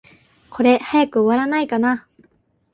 [0.49, 2.07] これ、早く終わらないかな。